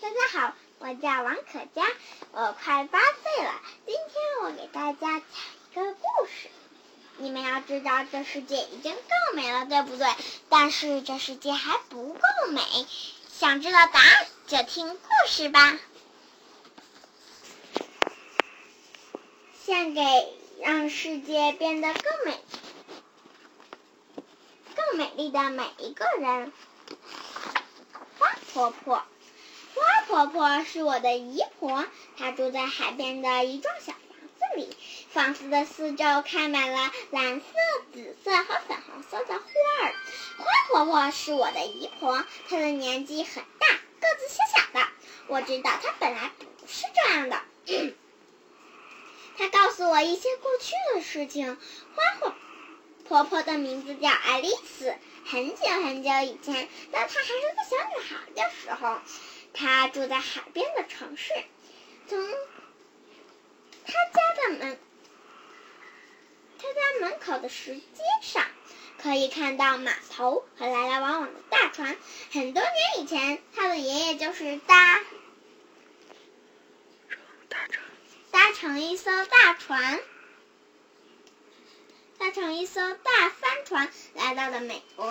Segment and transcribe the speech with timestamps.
[0.00, 1.84] 大家好，我叫王可佳，
[2.30, 3.52] 我快八岁了。
[3.84, 5.22] 今天我给大家讲
[5.72, 6.48] 一个故事。
[7.16, 10.06] 你们要知道，这世界已经够美了，对不对？
[10.48, 12.20] 但是这世界还不够
[12.52, 12.62] 美。
[13.28, 15.80] 想知道答案，就听故事吧。
[19.64, 20.02] 献给
[20.60, 22.40] 让世界变得更美、
[24.76, 26.52] 更美丽的每一个人。
[28.20, 29.02] 花婆婆。
[30.08, 31.84] 婆婆是我的姨婆，
[32.16, 34.00] 她住在海边的一幢小房
[34.38, 34.74] 子里，
[35.10, 37.44] 房子的四周开满了蓝色、
[37.92, 39.42] 紫色和粉红色的花
[39.82, 39.92] 儿。
[40.38, 44.88] 花婆婆是我的姨婆，她的年纪很大，个子小小的。
[45.26, 47.42] 我知道她本来不是这样的。
[49.36, 51.58] 她告诉我一些过去的事情。
[51.94, 52.34] 花婆
[53.06, 54.94] 婆婆的名字叫爱丽丝。
[55.26, 58.98] 很久很久以前，当她还是个小女孩的时候。
[59.52, 61.32] 他住在海边的城市，
[62.06, 62.18] 从
[63.86, 64.78] 他家的门，
[66.58, 67.82] 他家门口的石阶
[68.22, 68.44] 上
[69.02, 71.96] 可以看到码头和来来往往的大船。
[72.30, 75.02] 很多年以前，他的爷爷就是搭
[78.30, 80.00] 搭乘一艘大船，
[82.18, 85.10] 搭乘一艘大帆船来到了美国。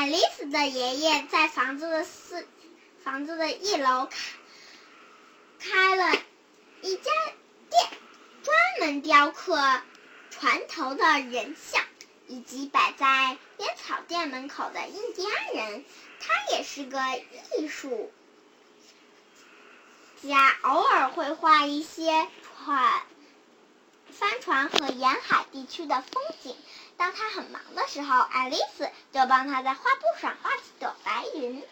[0.00, 2.48] 爱丽丝的爷爷在房子的四
[3.04, 4.16] 房子的一楼开
[5.58, 6.18] 开了
[6.80, 7.10] 一家
[7.68, 7.90] 店，
[8.42, 9.60] 专门雕刻
[10.30, 11.84] 船头的人像，
[12.28, 15.84] 以及摆在烟草店门口的印第安人。
[16.18, 16.98] 他也是个
[17.58, 18.10] 艺术
[20.22, 22.26] 家，偶尔会画一些
[22.64, 23.02] 船、
[24.08, 26.56] 帆船和沿海地区的风景。
[27.00, 31.64] 当他很忙的时候，爱丽丝就帮他在画布上画几朵白云。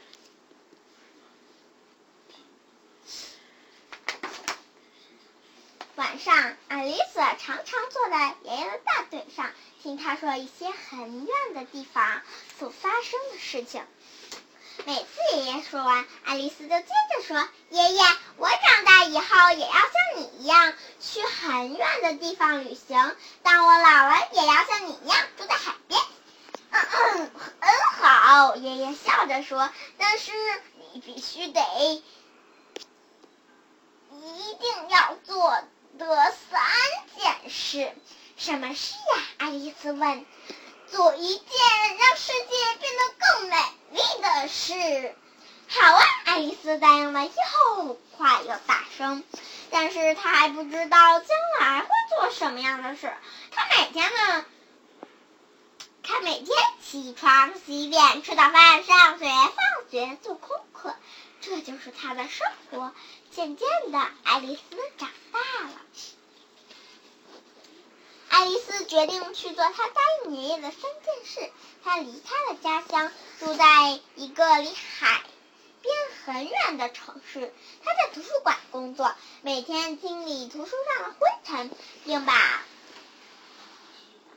[5.96, 9.50] 晚上，爱丽丝常常坐在爷爷的大腿上，
[9.82, 12.22] 听他说一些很远的地方
[12.58, 13.84] 所发生的事情。
[14.84, 18.02] 每次爷爷说完，爱丽丝就接着说：“爷爷，
[18.36, 23.16] 我长大以后也要像你一样去很远的地方旅行。
[23.42, 26.00] 当我老了，也要像你一样住在海边。
[26.70, 27.30] ”“嗯嗯，
[27.60, 30.32] 很好。”爷爷笑着说，“但是
[30.94, 31.60] 你必须得
[31.90, 32.02] 一
[34.60, 35.50] 定要做
[35.98, 36.62] 的三
[37.18, 37.92] 件事。
[38.38, 40.24] ”“什么事呀？”爱丽丝问。
[40.90, 41.46] “做一件
[41.98, 43.56] 让世界变得更美。”
[44.20, 45.14] 的事，
[45.68, 46.02] 好啊！
[46.24, 49.24] 爱丽丝答应了，又快又大声。
[49.70, 51.28] 但是她还不知道将
[51.60, 53.12] 来会做什么样的事。
[53.50, 54.44] 她每天呢，
[56.02, 56.48] 她每天
[56.82, 60.94] 起床、洗脸、吃早饭、上学、放学、做功课，
[61.40, 62.92] 这就是她的生活。
[63.30, 65.72] 渐渐的，爱丽丝长大了。
[68.38, 71.50] 爱丽丝决定去做她答应爷爷的三件事。
[71.82, 73.10] 她离开了家乡，
[73.40, 75.24] 住在一个离海
[75.82, 75.92] 边
[76.24, 77.52] 很远的城市。
[77.82, 79.12] 她在图书馆工作，
[79.42, 81.72] 每天清理图书上的灰尘，
[82.04, 82.62] 并把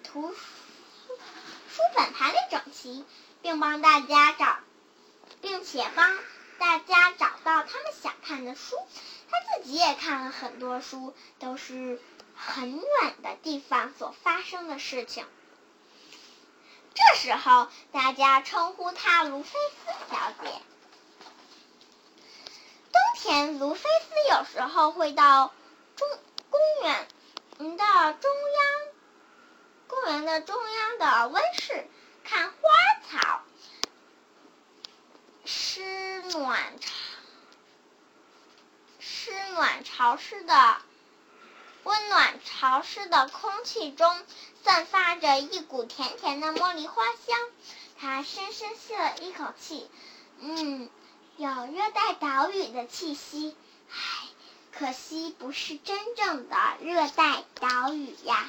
[0.04, 0.36] 图书
[1.70, 3.06] 书本排列整齐，
[3.44, 4.58] 并帮大家找，
[5.42, 6.18] 并且帮
[6.58, 8.76] 大家找到他们想看的书。
[9.30, 12.02] 她自己也看了很多书，都是。
[12.44, 15.26] 很远的地方所发生的事情。
[16.96, 20.52] 这时候，大家称呼她卢菲斯小姐。
[22.92, 25.54] 冬天，卢菲斯有时候会到
[25.96, 26.08] 中
[26.50, 27.08] 公园
[27.78, 28.94] 的中央
[29.88, 31.88] 公园的中央的温室
[32.24, 32.58] 看花
[33.08, 33.42] 草，
[35.46, 36.92] 湿暖潮
[39.00, 40.82] 湿暖潮湿的。
[41.84, 44.24] 温暖潮湿的空气中
[44.64, 47.38] 散发着一股甜甜的茉莉花香，
[48.00, 49.90] 他深深吸了一口气，
[50.40, 50.90] 嗯，
[51.38, 53.56] 有热带岛屿的气息，
[53.90, 53.96] 唉，
[54.72, 58.48] 可惜不是真正的热带岛屿呀。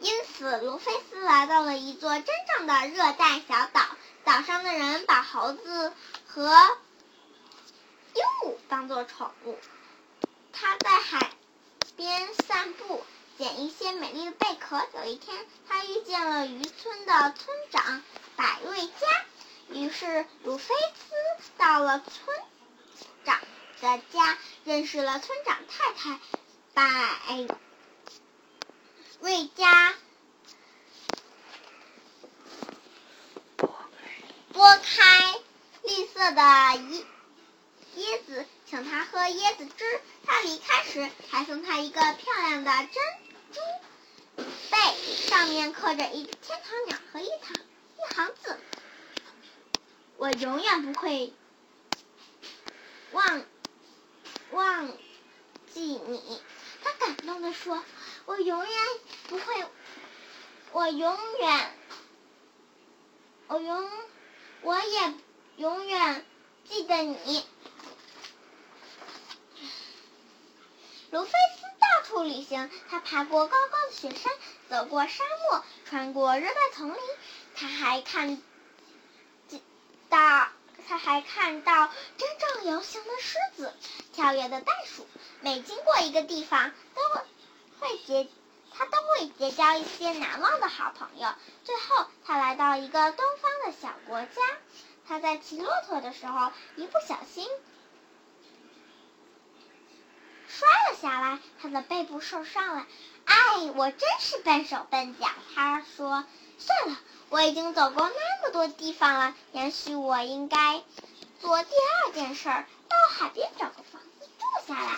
[0.00, 2.26] 因此，卢菲斯来到了一座真
[2.56, 3.82] 正的热带小岛，
[4.24, 5.92] 岛上的人把猴子
[6.26, 6.42] 和
[8.14, 9.58] 鹦鹉当做宠物。
[10.64, 11.30] 他在海
[11.94, 13.04] 边散步，
[13.36, 14.82] 捡一些美丽的贝壳。
[14.94, 18.02] 有一天，他遇见了渔村的村长
[18.34, 19.06] 百瑞佳，
[19.68, 22.38] 于是鲁菲斯到了村
[23.26, 23.38] 长
[23.82, 26.18] 的家，认识了村长太太
[26.72, 27.46] 百
[29.20, 29.94] 瑞佳。
[34.54, 35.34] 拨开
[35.82, 37.04] 绿色的椰
[37.96, 40.00] 椰子，请他喝椰子汁。
[40.34, 43.02] 他离开时还送他一个漂亮的珍
[43.52, 43.60] 珠
[44.68, 44.76] 贝，
[45.28, 47.56] 上面刻着一天堂鸟和一行
[47.96, 48.58] 一行字
[50.18, 51.32] ：“我永远不会
[53.12, 53.44] 忘
[54.50, 54.88] 忘
[55.72, 56.42] 记你。”
[56.82, 57.80] 他感动地说
[58.26, 58.74] ：“我永远
[59.28, 59.64] 不会，
[60.72, 61.78] 我永远，
[63.46, 63.88] 我永，
[64.62, 65.14] 我也
[65.58, 66.26] 永远
[66.68, 67.46] 记得你。”
[71.14, 74.32] 卢菲斯到处旅行，他爬过高高的雪山，
[74.68, 76.98] 走过沙漠，穿过热带丛林，
[77.54, 78.42] 他还看
[80.08, 80.48] 到，
[80.88, 81.88] 他还看到
[82.18, 83.72] 真正游行的狮子，
[84.12, 85.06] 跳跃的袋鼠。
[85.40, 87.02] 每经过一个地方，都
[87.78, 88.28] 会结，
[88.72, 91.32] 他都会结交一些难忘的好朋友。
[91.62, 94.42] 最后，他来到一个东方的小国家。
[95.06, 97.48] 他在骑骆驼的时候，一不小心
[100.48, 102.86] 摔了下来，他的背部受伤了。
[103.26, 103.36] 哎，
[103.74, 105.28] 我真是笨手笨脚。
[105.54, 106.24] 他说
[106.58, 106.98] ：“算了，
[107.28, 110.82] 我已经走过那么多地方了，也许我应该
[111.42, 111.74] 做第
[112.06, 114.96] 二件事，到海边找个房子住下来。”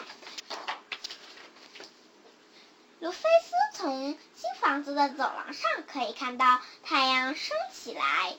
[3.01, 8.37] 卢菲斯从新房子的走廊上可以看到太阳升起来，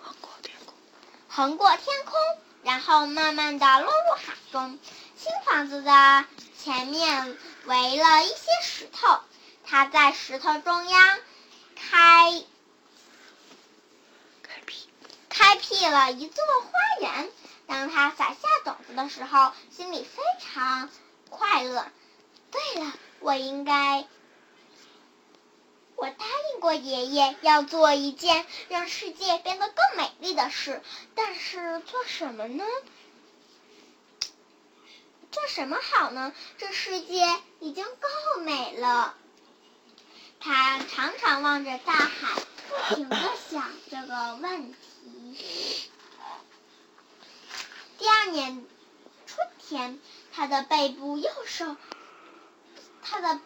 [0.00, 0.74] 横过天空，
[1.28, 2.18] 横过天空，
[2.64, 4.80] 然后慢慢的落入海中。
[5.22, 6.24] 新房子的
[6.58, 8.34] 前面围了一些
[8.64, 9.20] 石头，
[9.64, 11.18] 他在石头中央
[11.76, 12.42] 开
[14.42, 14.88] 开辟
[15.28, 17.30] 开辟了一座花园。
[17.68, 20.90] 当他撒下种子的时候，心里非常
[21.30, 21.86] 快乐。
[22.50, 24.04] 对了，我应该，
[25.94, 30.82] 我答应过爷爷要做一件让世界变得更美丽的事，
[31.14, 32.64] 但是做什么呢？
[35.42, 36.32] 做什么好呢？
[36.56, 37.26] 这世界
[37.58, 39.16] 已经够美了。
[40.38, 43.16] 他常常望着大海，不停的
[43.50, 45.90] 想这个问题。
[47.98, 48.64] 第二年
[49.26, 49.98] 春天，
[50.32, 51.76] 他的背部又受。
[53.02, 53.40] 他的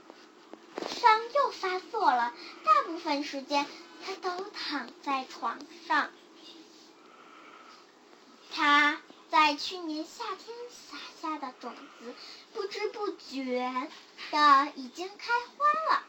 [0.86, 3.64] 伤又发作了，大部分时间
[4.04, 5.58] 他都躺在床
[5.88, 6.10] 上。
[8.54, 9.00] 他
[9.30, 12.14] 在去年夏天撒下的种子，
[12.52, 13.90] 不知不觉
[14.30, 16.02] 的已经开花了。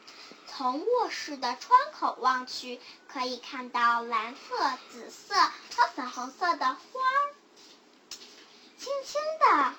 [0.48, 7.34] 从卧室的窗口望去，可以看到蓝色、紫色和粉红色的花儿，
[8.78, 9.74] 轻轻的。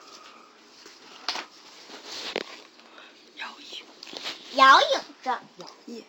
[4.55, 6.05] 摇影着，摇曳，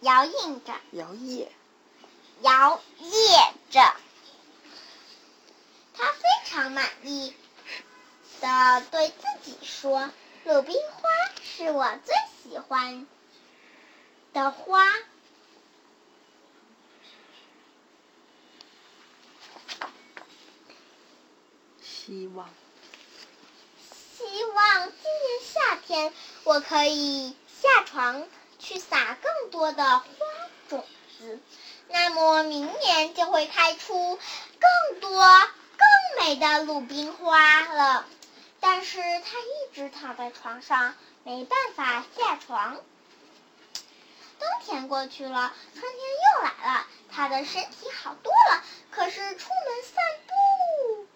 [0.00, 1.48] 摇映着，摇曳，
[2.42, 3.94] 摇曳着。
[5.94, 6.22] 它非
[6.52, 7.34] 常满意
[8.42, 10.10] 的对自己说
[10.44, 11.08] ：“鲁冰花
[11.42, 13.06] 是我最喜欢
[14.34, 14.86] 的花。”
[21.80, 22.50] 希望，
[24.18, 26.12] 希望今年夏天
[26.44, 27.34] 我可以。
[27.62, 28.26] 下床
[28.58, 30.06] 去撒更多的花
[30.68, 30.84] 种
[31.16, 31.38] 子，
[31.86, 34.18] 那么明年就会开出
[34.58, 35.24] 更多
[36.22, 38.06] 美的鲁冰花了。
[38.60, 42.76] 但是他一直躺在床上，没办法下床。
[42.76, 48.62] 冬天过去了，春天又来了，他的身体好多了。
[48.92, 51.08] 可是出门散步，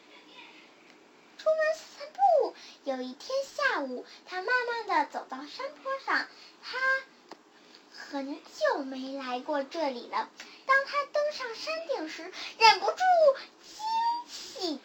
[1.39, 2.57] 出门散步。
[2.83, 6.27] 有一天下午，他慢慢的走到山坡上。
[6.65, 6.79] 他
[7.93, 10.29] 很久没来过这里了。
[10.67, 12.97] 当他登上山顶时，忍不住
[14.67, 14.81] 惊喜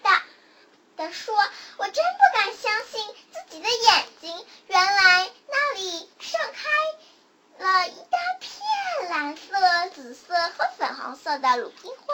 [0.95, 1.35] 的说
[1.77, 12.13] ：“我真不敢相信自己的眼睛，原来那里盛开了一大片蓝色、紫色和粉红色的鲁冰花。”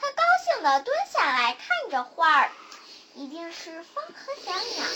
[0.00, 2.50] 他高兴的蹲下来看着花儿，
[3.14, 4.86] 一定是风和小鸟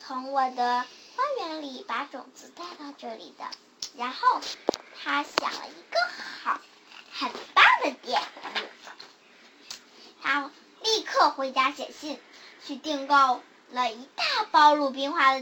[0.00, 0.86] 从我的。
[1.16, 3.44] 花园里把种子带到这里的，
[3.96, 4.40] 然后
[5.02, 6.00] 他想了一个
[6.42, 6.60] 好
[7.12, 8.90] 很棒的点子，
[10.22, 10.50] 他
[11.18, 12.20] 刻回家写信
[12.64, 15.34] 去订购了一大包鲁冰花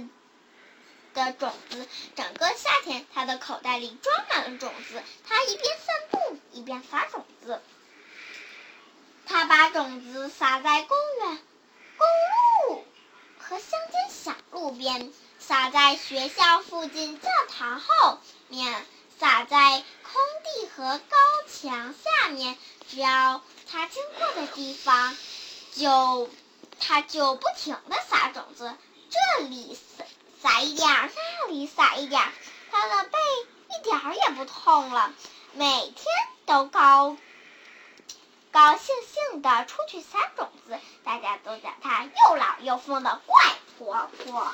[1.12, 1.86] 的种子。
[2.14, 5.02] 整个夏天，他的口袋里装满了种子。
[5.28, 7.60] 他一边散步一边撒种子。
[9.26, 11.38] 他把种子撒在公园、
[11.98, 12.06] 公
[12.70, 12.84] 路
[13.38, 15.12] 和乡间小路边。
[15.38, 18.18] 撒在学校附近教堂后
[18.48, 18.84] 面，
[19.20, 21.16] 撒在空地和高
[21.46, 22.56] 墙下面，
[22.88, 25.16] 只要他经过的地方，
[25.76, 26.30] 就
[26.80, 28.74] 它就不停的撒种子，
[29.10, 30.04] 这里撒
[30.40, 32.32] 撒一点，那里撒一点儿，
[32.70, 33.18] 它的背
[33.78, 35.12] 一点儿也不痛了，
[35.52, 36.06] 每天
[36.46, 37.16] 都高
[38.52, 43.36] 高兴兴的出去撒种子，大家都叫它又老又疯的怪
[43.78, 44.52] 婆婆。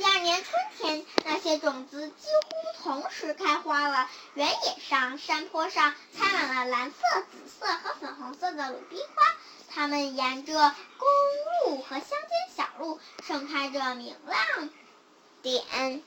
[0.00, 4.08] 第二年春天，那些种子几乎同时开花了。
[4.32, 6.96] 原野上、山坡上开满了蓝色、
[7.30, 9.36] 紫色和粉红色的鲁冰花，
[9.68, 11.08] 它们沿着公
[11.68, 14.70] 路和乡间小路盛开着明亮
[15.42, 16.02] 点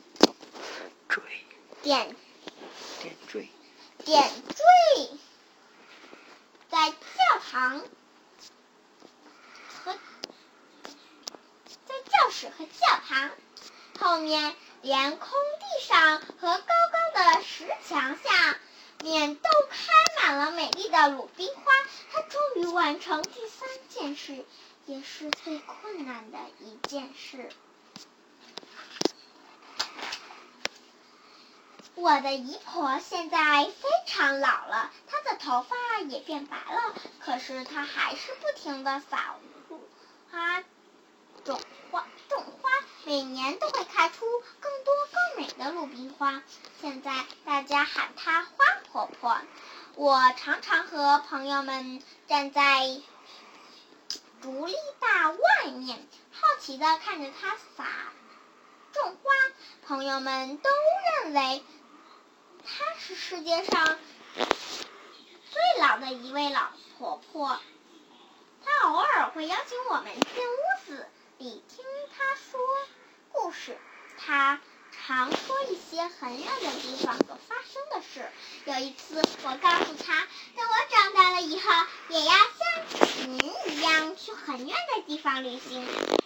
[1.07, 1.21] 缀
[1.83, 2.15] 点
[2.99, 3.47] 点缀，
[4.05, 5.19] 点缀，
[6.71, 6.97] 在教
[7.51, 7.79] 堂
[9.85, 9.93] 和
[11.85, 13.29] 在教室和教堂
[14.03, 18.59] 后面，连空地上和高高的石墙下
[19.01, 21.71] 面都开满了美丽的鲁冰花。
[22.11, 24.43] 他终于完成第三件事，
[24.87, 27.49] 也是最困难的一件事。
[31.95, 39.79] 我的姨婆现在非常老了，她的头发也变白了，可是她还是不停的撒花种
[40.29, 40.63] 花种花，
[43.13, 44.25] 每年都会开出
[44.59, 46.41] 更多更美的鲁冰花。
[46.81, 47.13] 现在
[47.45, 49.37] 大家喊她花婆婆。
[49.93, 52.99] 我常常和朋友们站在
[54.41, 57.85] 竹篱笆外面，好奇的看着她撒
[58.93, 59.31] 种花。
[59.85, 60.71] 朋友们都
[61.21, 61.63] 认为。
[62.65, 63.99] 她是世界上
[65.51, 67.59] 最老的一位老婆婆。
[68.65, 71.85] 她偶尔会邀请我们进屋子里听
[72.17, 72.59] 她说
[73.33, 73.77] 故事。
[74.17, 74.61] 她
[75.05, 78.31] 常说一些很远的地方所发生的事。
[78.65, 81.69] 有一次，我告诉她，等我长大了以后，
[82.09, 85.85] 也要像您一样去很远的地方旅行。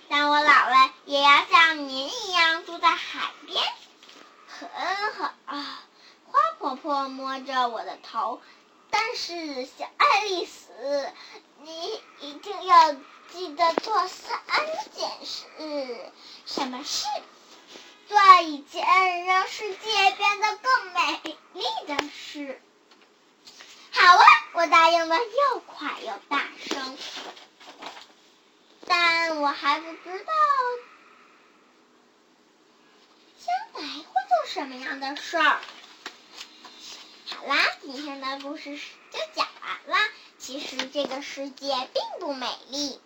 [0.09, 3.63] 当我老了，也要像您一样住在海边。
[4.47, 4.69] 很
[5.13, 5.83] 好啊。
[6.29, 8.41] 花婆婆摸着我的头，
[8.91, 11.09] 但是小爱丽丝，
[11.61, 12.93] 你一定要
[13.31, 14.41] 记得做三
[14.95, 16.11] 件事。
[16.45, 17.05] 什么事？
[18.07, 22.61] 做一件让世界变得更美丽的事。
[23.91, 26.97] 好啊，我答应的又快又大声。
[28.85, 30.33] 但我还不知道
[33.73, 35.59] 将来会做什么样的事儿。
[37.29, 40.07] 好啦，今天的故事就讲完了。
[40.37, 43.01] 其实这个世界并不美丽。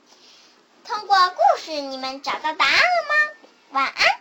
[0.84, 3.32] 通过故事，你们找到答案了吗？
[3.72, 4.21] 晚安。